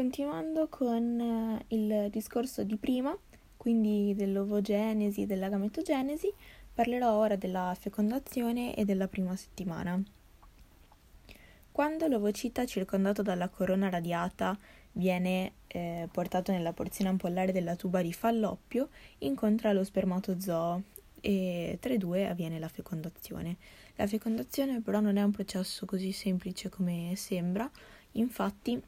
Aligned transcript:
Continuando 0.00 0.66
con 0.68 1.20
eh, 1.20 1.76
il 1.76 2.08
discorso 2.08 2.64
di 2.64 2.78
prima, 2.78 3.14
quindi 3.58 4.14
dell'ovogenesi 4.14 5.20
e 5.20 5.26
della 5.26 5.50
gametogenesi, 5.50 6.32
parlerò 6.72 7.12
ora 7.12 7.36
della 7.36 7.76
fecondazione 7.78 8.74
e 8.74 8.86
della 8.86 9.08
prima 9.08 9.36
settimana. 9.36 10.02
Quando 11.70 12.06
l'ovocita 12.06 12.64
circondato 12.64 13.20
dalla 13.20 13.50
corona 13.50 13.90
radiata 13.90 14.58
viene 14.92 15.52
eh, 15.66 16.08
portato 16.10 16.50
nella 16.50 16.72
porzione 16.72 17.10
ampollare 17.10 17.52
della 17.52 17.76
tuba 17.76 18.00
di 18.00 18.14
falloppio, 18.14 18.88
incontra 19.18 19.74
lo 19.74 19.84
spermatozoo 19.84 20.82
e 21.20 21.76
tra 21.78 21.92
i 21.92 21.98
due 21.98 22.26
avviene 22.26 22.58
la 22.58 22.68
fecondazione. 22.68 23.58
La 23.96 24.06
fecondazione 24.06 24.80
però 24.80 25.00
non 25.00 25.18
è 25.18 25.22
un 25.22 25.30
processo 25.30 25.84
così 25.84 26.10
semplice 26.12 26.70
come 26.70 27.12
sembra, 27.16 27.70
infatti 28.12 28.82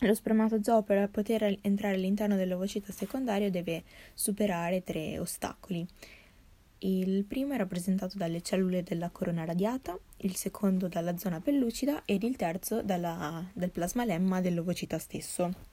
lo 0.00 0.14
spermatozoo 0.14 0.82
per 0.82 1.08
poter 1.10 1.58
entrare 1.60 1.94
all'interno 1.94 2.36
dell'ovocita 2.36 2.92
secondario 2.92 3.50
deve 3.50 3.82
superare 4.14 4.82
tre 4.82 5.18
ostacoli. 5.18 5.86
Il 6.82 7.24
primo 7.24 7.52
è 7.52 7.58
rappresentato 7.58 8.16
dalle 8.16 8.40
cellule 8.40 8.82
della 8.82 9.10
corona 9.10 9.44
radiata, 9.44 9.98
il 10.18 10.36
secondo 10.36 10.88
dalla 10.88 11.18
zona 11.18 11.40
pellucida 11.40 12.02
ed 12.06 12.22
il 12.22 12.36
terzo 12.36 12.80
dalla, 12.82 13.44
dal 13.52 13.70
plasmalemma 13.70 14.40
dell'ovocita 14.40 14.98
stesso. 14.98 15.68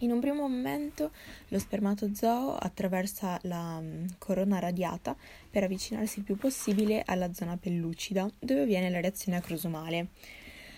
In 0.00 0.12
un 0.12 0.20
primo 0.20 0.48
momento 0.48 1.10
lo 1.48 1.58
spermatozoo 1.58 2.54
attraversa 2.54 3.38
la 3.42 3.78
mm, 3.80 4.06
corona 4.18 4.58
radiata 4.58 5.14
per 5.50 5.64
avvicinarsi 5.64 6.18
il 6.18 6.24
più 6.24 6.36
possibile 6.36 7.02
alla 7.04 7.32
zona 7.34 7.58
pellucida, 7.58 8.30
dove 8.38 8.62
avviene 8.62 8.88
la 8.88 9.00
reazione 9.00 9.36
acrosomale. 9.36 10.08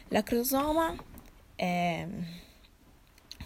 L'acrosoma 0.09 0.95
è 1.55 2.07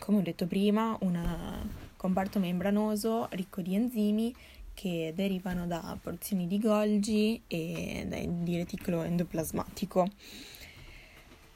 come 0.02 0.18
ho 0.18 0.22
detto 0.22 0.46
prima, 0.46 0.96
un 1.02 1.64
comparto 1.96 2.40
membranoso 2.40 3.28
ricco 3.30 3.60
di 3.60 3.76
enzimi 3.76 4.34
che 4.74 5.12
derivano 5.14 5.68
da 5.68 5.96
porzioni 6.02 6.48
di 6.48 6.58
Golgi 6.58 7.40
e 7.46 8.26
di 8.28 8.56
reticolo 8.56 9.02
endoplasmatico. 9.02 10.08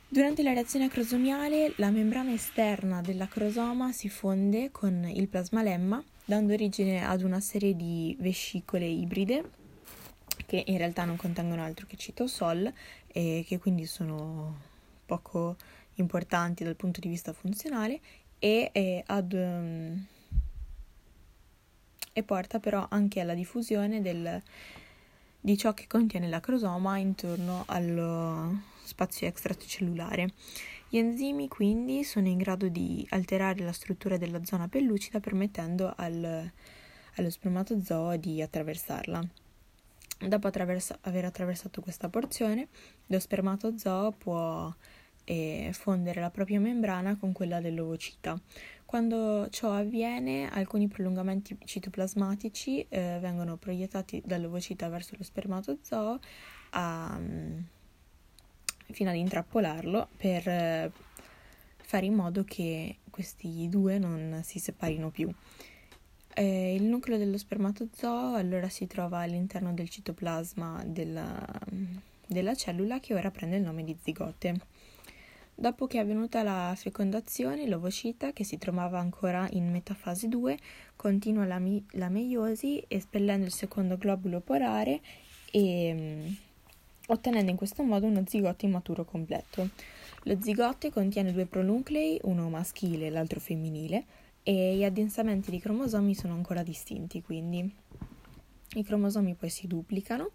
Durante 0.06 0.44
la 0.44 0.52
reazione 0.52 0.84
acrosomiale, 0.84 1.72
la 1.78 1.90
membrana 1.90 2.32
esterna 2.32 3.00
dell'acrosoma 3.00 3.90
si 3.90 4.08
fonde 4.08 4.70
con 4.70 5.04
il 5.12 5.26
plasmalemma, 5.26 6.02
dando 6.24 6.52
origine 6.52 7.04
ad 7.04 7.22
una 7.22 7.40
serie 7.40 7.74
di 7.74 8.16
vescicole 8.20 8.86
ibride 8.86 9.50
che 10.46 10.62
in 10.64 10.78
realtà 10.78 11.04
non 11.04 11.16
contengono 11.16 11.64
altro 11.64 11.86
che 11.88 11.96
citosol 11.96 12.72
e 13.08 13.44
che 13.44 13.58
quindi 13.58 13.86
sono 13.86 14.60
poco 15.04 15.56
importanti 15.94 16.62
dal 16.62 16.76
punto 16.76 17.00
di 17.00 17.08
vista 17.08 17.32
funzionale 17.32 18.00
e, 18.46 18.70
e, 18.72 19.02
ad, 19.06 19.32
um, 19.32 20.06
e 22.12 22.22
porta 22.22 22.60
però 22.60 22.86
anche 22.88 23.18
alla 23.18 23.34
diffusione 23.34 24.00
del, 24.00 24.40
di 25.40 25.58
ciò 25.58 25.74
che 25.74 25.86
contiene 25.88 26.28
l'acrosoma 26.28 26.98
intorno 26.98 27.64
allo 27.66 28.74
spazio 28.84 29.26
extracellulare. 29.26 30.32
Gli 30.88 30.98
enzimi 30.98 31.48
quindi 31.48 32.04
sono 32.04 32.28
in 32.28 32.38
grado 32.38 32.68
di 32.68 33.04
alterare 33.10 33.64
la 33.64 33.72
struttura 33.72 34.16
della 34.16 34.44
zona 34.44 34.68
pellucida 34.68 35.18
permettendo 35.18 35.92
al, 35.96 36.48
allo 37.16 37.30
spermatozoo 37.30 38.16
di 38.16 38.40
attraversarla. 38.40 39.26
Dopo 40.18 40.46
attraversa- 40.46 40.98
aver 41.02 41.24
attraversato 41.24 41.80
questa 41.80 42.08
porzione, 42.08 42.68
lo 43.06 43.18
spermatozoo 43.18 44.12
può 44.12 44.72
e 45.26 45.70
fondere 45.72 46.20
la 46.20 46.30
propria 46.30 46.60
membrana 46.60 47.16
con 47.16 47.32
quella 47.32 47.60
dell'ovocita. 47.60 48.40
Quando 48.86 49.48
ciò 49.50 49.72
avviene, 49.72 50.48
alcuni 50.48 50.86
prolungamenti 50.86 51.58
citoplasmatici 51.64 52.86
eh, 52.88 53.18
vengono 53.20 53.56
proiettati 53.56 54.22
dall'ovocita 54.24 54.88
verso 54.88 55.16
lo 55.18 55.24
spermatozoo 55.24 56.20
a, 56.70 57.18
mm, 57.18 57.58
fino 58.92 59.10
ad 59.10 59.16
intrappolarlo 59.16 60.08
per 60.16 60.48
eh, 60.48 60.92
fare 61.78 62.06
in 62.06 62.14
modo 62.14 62.44
che 62.44 62.98
questi 63.10 63.68
due 63.68 63.98
non 63.98 64.40
si 64.44 64.60
separino 64.60 65.10
più. 65.10 65.28
Eh, 66.32 66.74
il 66.74 66.84
nucleo 66.84 67.18
dello 67.18 67.38
spermatozoo 67.38 68.34
allora 68.34 68.68
si 68.68 68.86
trova 68.86 69.18
all'interno 69.18 69.72
del 69.72 69.88
citoplasma 69.88 70.84
della, 70.86 71.44
della 72.24 72.54
cellula 72.54 73.00
che 73.00 73.14
ora 73.14 73.32
prende 73.32 73.56
il 73.56 73.62
nome 73.62 73.82
di 73.82 73.96
zigote. 74.00 74.75
Dopo 75.58 75.86
che 75.86 75.96
è 75.96 76.00
avvenuta 76.02 76.42
la 76.42 76.74
fecondazione, 76.76 77.66
l'ovocita, 77.66 78.34
che 78.34 78.44
si 78.44 78.58
trovava 78.58 78.98
ancora 78.98 79.48
in 79.52 79.70
metafase 79.70 80.28
2, 80.28 80.58
continua 80.96 81.46
la, 81.46 81.58
mi- 81.58 81.82
la 81.92 82.10
meiosi 82.10 82.84
espellendo 82.86 83.46
il 83.46 83.52
secondo 83.52 83.96
globulo 83.96 84.40
polare 84.40 85.00
e 85.50 85.94
mm, 85.94 86.34
ottenendo 87.06 87.50
in 87.50 87.56
questo 87.56 87.82
modo 87.82 88.04
uno 88.04 88.22
zigote 88.26 88.66
immaturo 88.66 89.06
completo. 89.06 89.70
Lo 90.24 90.36
zigote 90.38 90.90
contiene 90.90 91.32
due 91.32 91.46
pronuclei, 91.46 92.20
uno 92.24 92.50
maschile 92.50 93.06
e 93.06 93.10
l'altro 93.10 93.40
femminile, 93.40 94.04
e 94.42 94.76
gli 94.76 94.84
addensamenti 94.84 95.50
di 95.50 95.58
cromosomi 95.58 96.14
sono 96.14 96.34
ancora 96.34 96.62
distinti, 96.62 97.22
quindi 97.22 97.74
i 98.74 98.84
cromosomi 98.84 99.32
poi 99.32 99.48
si 99.48 99.66
duplicano 99.66 100.32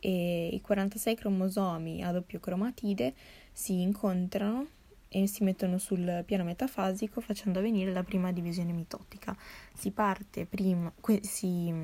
e 0.00 0.48
i 0.52 0.60
46 0.60 1.14
cromosomi 1.16 2.04
a 2.04 2.12
doppio 2.12 2.38
cromatide 2.38 3.14
si 3.58 3.80
incontrano 3.80 4.68
e 5.08 5.26
si 5.26 5.42
mettono 5.42 5.78
sul 5.78 6.22
piano 6.24 6.44
metafasico 6.44 7.20
facendo 7.20 7.58
avvenire 7.58 7.92
la 7.92 8.04
prima 8.04 8.30
divisione 8.30 8.70
mitotica. 8.70 9.36
Si 9.74 9.90
parte 9.90 10.46
prima, 10.46 10.92
si, 11.22 11.74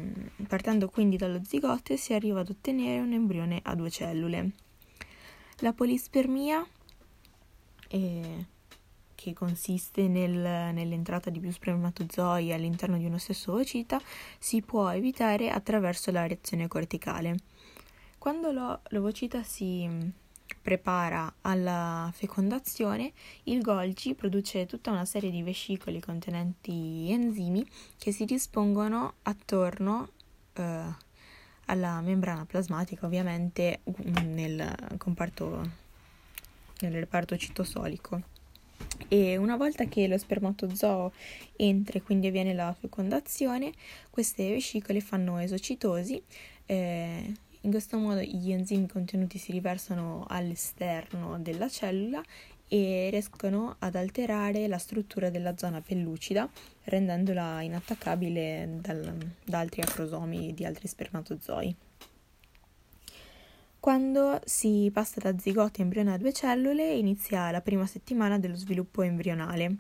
partendo 0.47 0.89
quindi 0.89 1.17
dallo 1.17 1.43
zigote 1.43 1.97
si 1.97 2.15
arriva 2.15 2.41
ad 2.41 2.51
ottenere 2.51 3.01
un 3.01 3.13
embrione 3.13 3.59
a 3.65 3.75
due 3.75 3.91
cellule. 3.91 4.53
La 5.59 5.73
polispermia, 5.73 6.65
eh, 7.89 8.47
che 9.17 9.33
consiste 9.33 10.07
nel, 10.07 10.73
nell'entrata 10.73 11.29
di 11.29 11.41
più 11.41 11.51
spermatozoi 11.51 12.53
all'interno 12.53 12.99
di 12.99 13.07
uno 13.07 13.19
stesso 13.19 13.51
ovocita, 13.51 14.01
si 14.39 14.63
può 14.63 14.89
evitare 14.91 15.51
attraverso 15.51 16.13
la 16.13 16.25
reazione 16.25 16.69
corticale. 16.69 17.37
Quando 18.17 18.53
lo, 18.53 18.81
l'ovocita 18.91 19.43
si 19.43 20.23
prepara 20.65 21.31
alla 21.43 22.11
fecondazione, 22.15 23.13
il 23.45 23.61
Golgi 23.61 24.15
produce 24.15 24.65
tutta 24.65 24.91
una 24.91 25.05
serie 25.05 25.31
di 25.31 25.43
vescicoli 25.43 26.01
contenenti 26.01 27.11
enzimi 27.11 27.69
che 27.99 28.13
si 28.13 28.25
dispongono 28.25 29.17
attorno 29.25 30.09
eh, 30.55 30.83
alla 31.67 32.01
membrana 32.01 32.47
plasmatica, 32.47 33.05
ovviamente 33.05 33.81
nel 34.23 34.75
comparto 34.97 35.83
nel 36.81 36.93
reparto 36.93 37.37
citosolico. 37.37 38.23
E 39.09 39.37
una 39.37 39.57
volta 39.57 39.85
che 39.85 40.09
lo 40.09 40.17
spermatozoo 40.17 41.13
entra 41.57 41.99
e 41.99 42.03
quindi 42.03 42.29
avviene 42.29 42.55
la 42.55 42.75
fecondazione, 42.79 43.71
queste 44.09 44.49
vescicole 44.49 45.03
fanno 45.03 45.39
esocitosi 45.39 46.23
eh, 46.65 47.35
in 47.65 47.71
questo 47.71 47.99
modo 47.99 48.21
gli 48.21 48.53
enzimi 48.53 48.87
contenuti 48.87 49.39
si 49.39 49.51
riversano 49.51 50.25
all'esterno 50.29 51.39
della 51.41 51.69
cellula 51.69 52.23
e 52.69 53.09
riescono 53.11 53.77
ad 53.79 53.95
alterare 53.95 54.67
la 54.69 54.79
struttura 54.79 55.31
della 55.31 55.57
zona 55.57 55.81
pellucida, 55.81 56.49
rendendola 56.85 57.63
inattaccabile 57.63 58.79
dal, 58.81 59.17
da 59.45 59.59
altri 59.59 59.81
acrosomi 59.81 60.53
di 60.55 60.65
altri 60.65 60.89
spermatozoi. 60.89 61.77
Quando 63.81 64.41
si 64.45 64.91
passa 64.93 65.21
da 65.21 65.39
zigote 65.39 65.81
a 65.81 65.85
embrione 65.85 66.13
a 66.13 66.19
due 66.19 66.33
cellule, 66.33 66.95
inizia 66.95 67.51
la 67.51 67.61
prima 67.61 67.87
settimana 67.87 68.39
dello 68.39 68.57
sviluppo 68.57 69.03
embrionale 69.03 69.77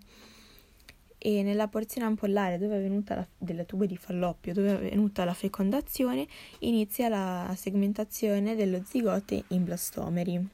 e 1.26 1.42
nella 1.42 1.68
porzione 1.68 2.06
ampollare 2.06 2.58
dove 2.58 2.76
è 2.76 2.82
venuta 2.82 3.14
la, 3.14 3.26
della 3.38 3.64
tuba 3.64 3.86
di 3.86 3.96
falloppio, 3.96 4.52
dove 4.52 4.78
è 4.78 4.90
venuta 4.90 5.24
la 5.24 5.32
fecondazione, 5.32 6.26
inizia 6.58 7.08
la 7.08 7.50
segmentazione 7.56 8.54
dello 8.54 8.82
zigote 8.84 9.44
in 9.48 9.64
blastomeri. 9.64 10.46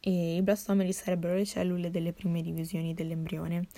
E 0.00 0.34
i 0.34 0.42
blastomeri 0.42 0.92
sarebbero 0.92 1.36
le 1.36 1.44
cellule 1.44 1.88
delle 1.88 2.12
prime 2.12 2.42
divisioni 2.42 2.94
dell'embrione. 2.94 3.68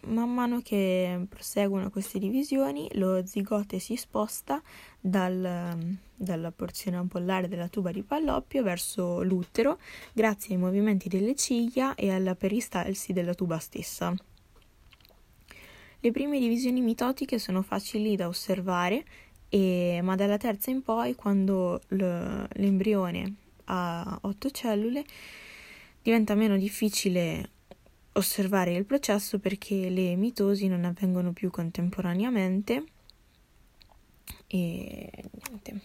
Man 0.00 0.32
mano 0.32 0.60
che 0.62 1.26
proseguono 1.28 1.90
queste 1.90 2.18
divisioni, 2.18 2.88
lo 2.92 3.26
zigote 3.26 3.78
si 3.78 3.96
sposta 3.96 4.62
dal, 5.00 5.98
dalla 6.14 6.52
porzione 6.52 6.96
ampollare 6.96 7.48
della 7.48 7.68
tuba 7.68 7.90
di 7.90 8.02
falloppio 8.02 8.62
verso 8.62 9.22
l'utero 9.22 9.78
grazie 10.12 10.54
ai 10.54 10.60
movimenti 10.60 11.08
delle 11.08 11.34
ciglia 11.34 11.94
e 11.94 12.10
alla 12.10 12.36
peristalsi 12.36 13.12
della 13.12 13.34
tuba 13.34 13.58
stessa. 13.58 14.14
Le 16.00 16.10
prime 16.12 16.38
divisioni 16.38 16.80
mitotiche 16.80 17.40
sono 17.40 17.62
facili 17.62 18.14
da 18.14 18.28
osservare, 18.28 19.04
e, 19.48 19.98
ma 20.02 20.14
dalla 20.14 20.36
terza 20.36 20.70
in 20.70 20.82
poi, 20.82 21.16
quando 21.16 21.80
l'embrione 21.88 23.34
ha 23.64 24.18
otto 24.22 24.50
cellule, 24.50 25.04
diventa 26.00 26.36
meno 26.36 26.56
difficile 26.56 27.50
osservare 28.18 28.74
il 28.74 28.84
processo 28.84 29.38
perché 29.38 29.88
le 29.88 30.14
mitosi 30.16 30.68
non 30.68 30.84
avvengono 30.84 31.32
più 31.32 31.50
contemporaneamente 31.50 32.84
e 34.46 35.10
niente. 35.48 35.80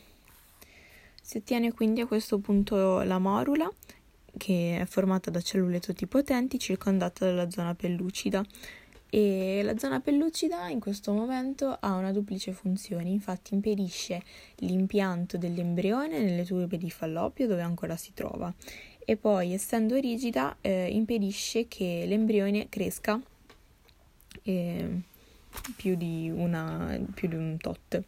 Si 1.22 1.38
ottiene 1.38 1.72
quindi 1.74 2.02
a 2.02 2.06
questo 2.06 2.40
punto 2.40 3.02
la 3.04 3.20
morula 3.20 3.72
che 4.36 4.80
è 4.80 4.86
formata 4.86 5.30
da 5.30 5.42
cellule 5.42 5.80
totipotenti 5.80 6.60
circondata 6.60 7.26
dalla 7.26 7.50
zona 7.50 7.76
pellucida 7.76 8.44
e 9.14 9.62
la 9.62 9.78
zona 9.78 10.00
pellucida 10.00 10.70
in 10.70 10.80
questo 10.80 11.14
momento 11.14 11.78
ha 11.80 11.94
una 11.94 12.12
duplice 12.12 12.52
funzione, 12.52 13.10
infatti 13.10 13.54
impedisce 13.54 14.24
l'impianto 14.56 15.38
dell'embrione 15.38 16.18
nelle 16.20 16.44
tube 16.44 16.80
di 16.80 16.90
Fallopio 16.90 17.46
dove 17.46 17.62
ancora 17.62 17.96
si 17.96 18.12
trova. 18.16 18.52
E 19.06 19.16
poi 19.16 19.54
essendo 19.54 19.98
rigida 19.98 20.58
eh, 20.62 20.90
impedisce 20.90 21.68
che 21.68 22.06
l'embrione 22.08 22.70
cresca 22.70 23.22
eh, 24.42 25.02
più, 25.76 25.94
di 25.94 26.32
una, 26.34 27.00
più 27.14 27.28
di 27.28 27.36
un 27.36 27.58
tot. 27.58 28.02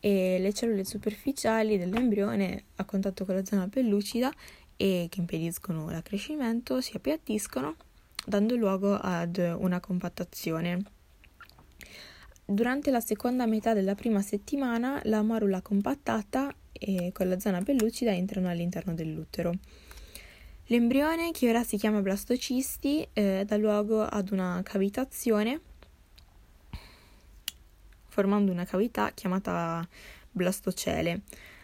E 0.00 0.38
le 0.38 0.54
cellule 0.54 0.86
superficiali 0.86 1.76
dell'embrione 1.76 2.64
a 2.76 2.86
contatto 2.86 3.26
con 3.26 3.34
la 3.34 3.44
zona 3.44 3.68
pellucida 3.68 4.32
e 4.78 5.08
che 5.10 5.20
impediscono 5.20 5.90
l'accrescimento 5.90 6.80
si 6.80 6.96
appiattiscono 6.96 7.76
dando 8.28 8.54
luogo 8.56 8.94
ad 8.94 9.38
una 9.58 9.80
compattazione. 9.80 10.82
Durante 12.44 12.90
la 12.90 13.00
seconda 13.00 13.46
metà 13.46 13.74
della 13.74 13.94
prima 13.94 14.22
settimana 14.22 15.00
la 15.04 15.22
morula 15.22 15.60
compattata 15.60 16.54
e 16.72 17.10
con 17.12 17.28
la 17.28 17.40
zona 17.40 17.62
pellucida 17.62 18.12
entrano 18.12 18.48
all'interno 18.48 18.94
dell'utero. 18.94 19.52
L'embrione, 20.66 21.30
che 21.32 21.48
ora 21.48 21.64
si 21.64 21.78
chiama 21.78 22.00
blastocisti, 22.00 23.06
eh, 23.12 23.44
dà 23.46 23.56
luogo 23.56 24.02
ad 24.02 24.30
una 24.30 24.60
cavitazione 24.62 25.60
formando 28.18 28.50
una 28.50 28.64
cavità 28.64 29.12
chiamata 29.14 29.86
blastocele. 30.30 31.20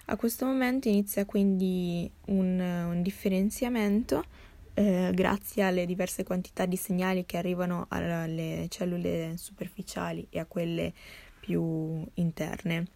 A 0.07 0.17
questo 0.17 0.47
momento 0.47 0.89
inizia 0.89 1.25
quindi 1.25 2.09
un, 2.27 2.61
un 2.61 3.03
differenziamento 3.03 4.25
eh, 4.75 5.11
grazie 5.15 5.63
alle 5.63 5.87
diverse 5.87 6.25
quantità 6.25 6.67
di 6.67 6.77
segnali 6.77 7.25
che 7.25 7.37
arrivano 7.37 7.87
alle 7.89 8.67
cellule 8.69 9.35
superficiali 9.37 10.27
e 10.31 10.39
a 10.39 10.47
quelle 10.47 10.93
più 11.41 12.05
interne. 12.15 12.87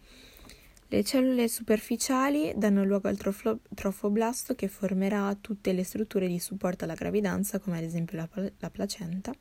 Le 0.91 1.03
cellule 1.03 1.47
superficiali 1.47 2.53
danno 2.55 2.83
luogo 2.83 3.07
al 3.07 3.17
troflo- 3.17 3.59
trofoblasto 3.75 4.55
che 4.55 4.67
formerà 4.67 5.37
tutte 5.39 5.71
le 5.71 5.83
strutture 5.83 6.27
di 6.27 6.39
supporto 6.39 6.83
alla 6.83 6.95
gravidanza, 6.95 7.59
come 7.59 7.77
ad 7.77 7.83
esempio 7.83 8.17
la, 8.17 8.51
la 8.57 8.69
placenta, 8.71 9.31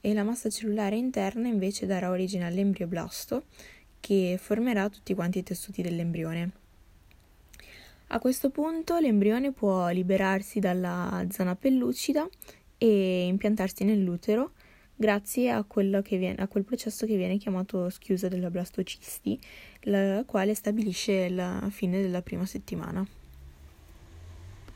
e 0.00 0.14
la 0.14 0.24
massa 0.24 0.48
cellulare 0.48 0.96
interna 0.96 1.48
invece 1.48 1.84
darà 1.84 2.08
origine 2.08 2.46
all'embrioblasto 2.46 3.44
che 4.00 4.38
formerà 4.40 4.88
tutti 4.88 5.12
quanti 5.12 5.40
i 5.40 5.42
tessuti 5.42 5.82
dell'embrione. 5.82 6.50
A 8.12 8.18
questo 8.18 8.50
punto 8.50 8.98
l'embrione 8.98 9.52
può 9.52 9.88
liberarsi 9.90 10.58
dalla 10.58 11.24
zona 11.30 11.54
pellucida 11.54 12.28
e 12.76 13.26
impiantarsi 13.26 13.84
nell'utero 13.84 14.50
grazie 14.96 15.52
a, 15.52 15.64
viene, 15.68 16.34
a 16.42 16.48
quel 16.48 16.64
processo 16.64 17.06
che 17.06 17.16
viene 17.16 17.36
chiamato 17.36 17.88
schiusa 17.88 18.26
della 18.26 18.50
blastocisti, 18.50 19.38
la 19.82 20.24
quale 20.26 20.54
stabilisce 20.54 21.28
la 21.28 21.68
fine 21.70 22.02
della 22.02 22.20
prima 22.20 22.46
settimana. 22.46 23.06